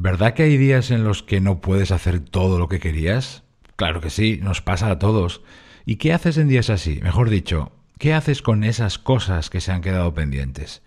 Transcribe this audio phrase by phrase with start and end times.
[0.00, 3.42] ¿Verdad que hay días en los que no puedes hacer todo lo que querías?
[3.74, 5.42] Claro que sí, nos pasa a todos.
[5.86, 7.00] ¿Y qué haces en días así?
[7.02, 10.82] Mejor dicho, ¿qué haces con esas cosas que se han quedado pendientes?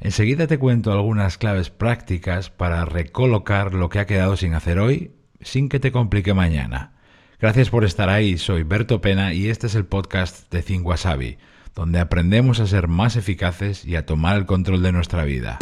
[0.00, 5.12] Enseguida te cuento algunas claves prácticas para recolocar lo que ha quedado sin hacer hoy
[5.40, 6.94] sin que te complique mañana.
[7.38, 11.38] Gracias por estar ahí, soy Berto Pena y este es el podcast de Think Wasabi,
[11.76, 15.58] donde aprendemos a ser más eficaces y a tomar el control de nuestra vida.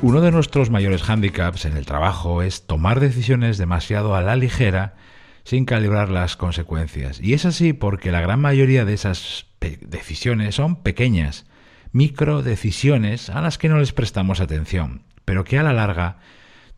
[0.00, 4.94] Uno de nuestros mayores hándicaps en el trabajo es tomar decisiones demasiado a la ligera
[5.44, 7.20] sin calibrar las consecuencias.
[7.20, 11.46] Y es así porque la gran mayoría de esas decisiones son pequeñas,
[11.92, 16.18] micro decisiones a las que no les prestamos atención, pero que a la larga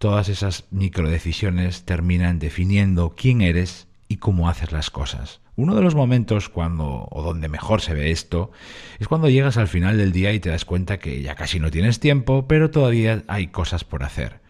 [0.00, 5.42] todas esas micro decisiones terminan definiendo quién eres y cómo haces las cosas.
[5.56, 8.50] Uno de los momentos cuando o donde mejor se ve esto
[8.98, 11.70] es cuando llegas al final del día y te das cuenta que ya casi no
[11.70, 14.40] tienes tiempo, pero todavía hay cosas por hacer.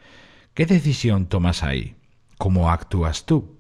[0.55, 1.97] ¿Qué decisión tomas ahí?
[2.39, 3.59] ¿Cómo actúas tú?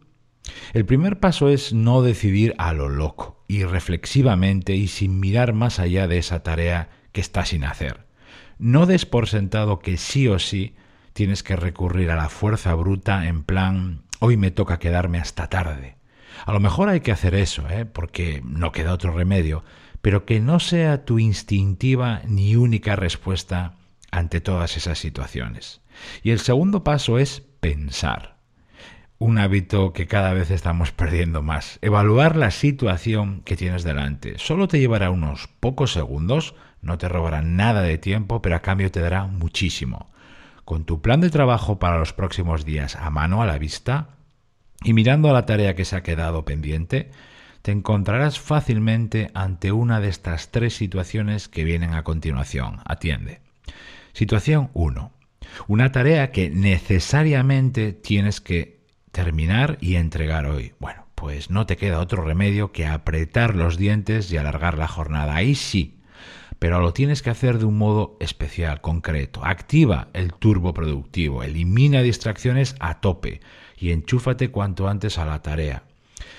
[0.72, 6.06] El primer paso es no decidir a lo loco, irreflexivamente y sin mirar más allá
[6.06, 8.06] de esa tarea que está sin hacer.
[8.60, 10.76] No des por sentado que sí o sí
[11.12, 15.96] tienes que recurrir a la fuerza bruta en plan hoy me toca quedarme hasta tarde.
[16.46, 17.84] A lo mejor hay que hacer eso, ¿eh?
[17.86, 19.64] porque no queda otro remedio,
[20.00, 23.74] pero que no sea tu instintiva ni única respuesta
[24.10, 25.80] ante todas esas situaciones.
[26.22, 28.36] Y el segundo paso es pensar.
[29.18, 31.78] Un hábito que cada vez estamos perdiendo más.
[31.82, 34.38] Evaluar la situación que tienes delante.
[34.38, 38.90] Solo te llevará unos pocos segundos, no te robará nada de tiempo, pero a cambio
[38.90, 40.10] te dará muchísimo.
[40.64, 44.08] Con tu plan de trabajo para los próximos días a mano a la vista,
[44.82, 47.10] y mirando a la tarea que se ha quedado pendiente,
[47.62, 52.80] te encontrarás fácilmente ante una de estas tres situaciones que vienen a continuación.
[52.86, 53.40] Atiende.
[54.12, 55.12] Situación 1.
[55.68, 58.80] Una tarea que necesariamente tienes que
[59.12, 60.72] terminar y entregar hoy.
[60.78, 65.34] Bueno, pues no te queda otro remedio que apretar los dientes y alargar la jornada.
[65.34, 65.99] Ahí sí,
[66.60, 69.40] pero lo tienes que hacer de un modo especial, concreto.
[69.44, 73.40] Activa el turbo productivo, elimina distracciones a tope
[73.78, 75.84] y enchúfate cuanto antes a la tarea.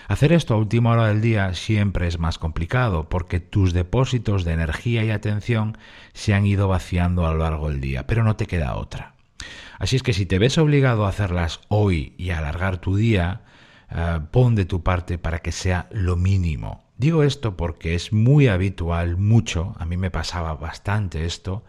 [0.08, 4.54] Hacer esto a última hora del día siempre es más complicado porque tus depósitos de
[4.54, 5.78] energía y atención
[6.14, 9.16] se han ido vaciando a lo largo del día, pero no te queda otra.
[9.80, 13.42] Así es que si te ves obligado a hacerlas hoy y a alargar tu día,
[13.90, 16.84] eh, pon de tu parte para que sea lo mínimo.
[17.02, 21.64] Digo esto porque es muy habitual, mucho, a mí me pasaba bastante esto,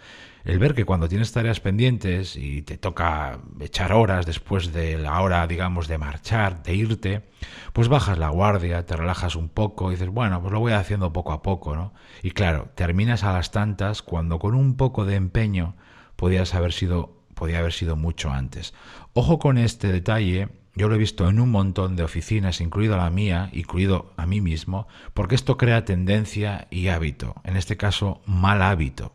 [0.44, 5.22] el ver que cuando tienes tareas pendientes y te toca echar horas después de la
[5.22, 7.30] hora, digamos, de marchar, de irte,
[7.72, 11.14] pues bajas la guardia, te relajas un poco y dices, bueno, pues lo voy haciendo
[11.14, 11.94] poco a poco, ¿no?
[12.22, 15.76] Y claro, terminas a las tantas cuando con un poco de empeño
[16.14, 18.74] podías haber sido, podía haber sido mucho antes.
[19.14, 23.10] Ojo con este detalle, yo lo he visto en un montón de oficinas, incluido la
[23.10, 28.62] mía, incluido a mí mismo, porque esto crea tendencia y hábito, en este caso mal
[28.62, 29.12] hábito.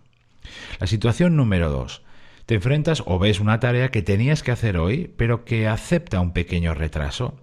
[0.79, 2.03] La situación número dos.
[2.45, 6.31] Te enfrentas o ves una tarea que tenías que hacer hoy, pero que acepta un
[6.31, 7.38] pequeño retraso.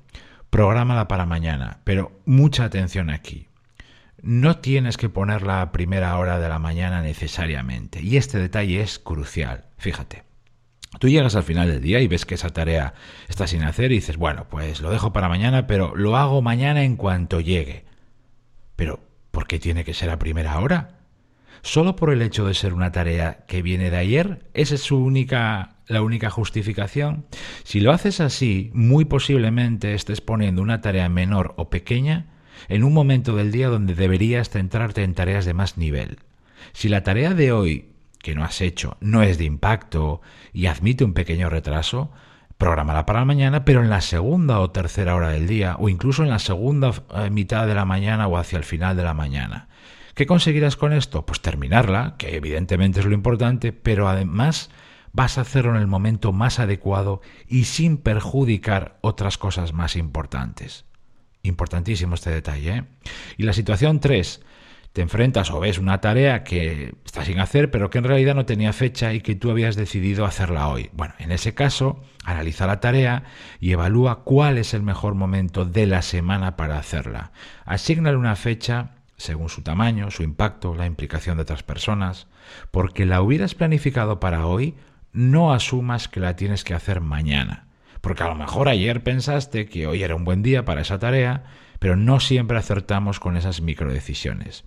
[0.48, 3.48] Prográmala para mañana, pero mucha atención aquí.
[4.22, 8.98] No tienes que ponerla a primera hora de la mañana necesariamente, y este detalle es
[8.98, 9.66] crucial.
[9.76, 10.34] Fíjate.
[10.99, 12.94] Tú llegas al final del día y ves que esa tarea
[13.28, 16.84] está sin hacer y dices, bueno, pues lo dejo para mañana, pero lo hago mañana
[16.84, 17.84] en cuanto llegue.
[18.77, 19.00] Pero,
[19.31, 21.05] ¿por qué tiene que ser a primera hora?
[21.65, 24.99] solo por el hecho de ser una tarea que viene de ayer, esa es su
[24.99, 27.26] única la única justificación.
[27.62, 32.26] Si lo haces así, muy posiblemente estés poniendo una tarea menor o pequeña
[32.69, 36.21] en un momento del día donde deberías centrarte en tareas de más nivel.
[36.72, 37.94] Si la tarea de hoy
[38.25, 40.23] que no has hecho no es de impacto
[40.55, 42.11] y admite un pequeño retraso,
[42.57, 46.31] prográmala para mañana, pero en la segunda o tercera hora del día, o incluso en
[46.31, 49.69] la segunda eh, mitad de la mañana o hacia el final de la mañana.
[50.15, 51.26] ¿Qué conseguirás con esto?
[51.26, 54.70] Pues terminarla, que evidentemente es lo importante, pero además
[55.12, 60.87] vas a hacerlo en el momento más adecuado y sin perjudicar otras cosas más importantes.
[61.43, 62.77] Importantísimo este detalle.
[62.77, 62.85] ¿eh?
[63.37, 64.41] Y la situación 3.
[64.94, 68.46] Te enfrentas o ves una tarea que está sin hacer, pero que en realidad no
[68.46, 70.88] tenía fecha y que tú habías decidido hacerla hoy.
[70.93, 73.25] Bueno, en ese caso, analiza la tarea
[73.58, 77.32] y evalúa cuál es el mejor momento de la semana para hacerla.
[77.64, 82.29] Asignale una fecha según su tamaño, su impacto, la implicación de otras personas.
[82.70, 84.76] Porque la hubieras planificado para hoy,
[85.12, 87.67] no asumas que la tienes que hacer mañana.
[88.00, 91.44] porque a lo mejor ayer pensaste que hoy era un buen día para esa tarea,
[91.81, 94.64] pero no siempre acertamos con esas microdecisiones.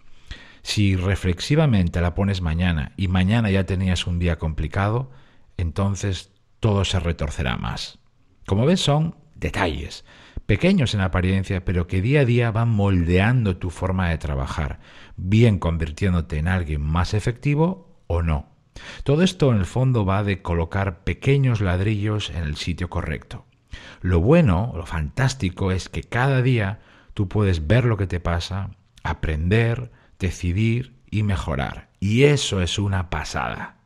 [0.67, 5.09] Si reflexivamente la pones mañana y mañana ya tenías un día complicado,
[5.55, 7.99] entonces todo se retorcerá más.
[8.45, 10.03] Como ves, son detalles,
[10.45, 14.81] pequeños en apariencia, pero que día a día van moldeando tu forma de trabajar,
[15.15, 18.49] bien convirtiéndote en alguien más efectivo o no.
[19.05, 23.45] Todo esto en el fondo va de colocar pequeños ladrillos en el sitio correcto.
[24.01, 26.81] Lo bueno, lo fantástico es que cada día
[27.13, 28.71] tú puedes ver lo que te pasa,
[29.01, 31.89] aprender, decidir y mejorar.
[31.99, 33.77] Y eso es una pasada.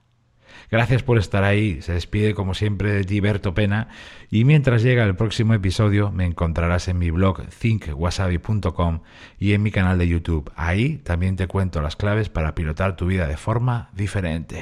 [0.72, 1.82] Gracias por estar ahí.
[1.82, 3.90] Se despide como siempre de ti Berto Pena
[4.30, 9.02] y mientras llega el próximo episodio me encontrarás en mi blog thinkwasabi.com
[9.38, 10.50] y en mi canal de YouTube.
[10.56, 14.62] Ahí también te cuento las claves para pilotar tu vida de forma diferente.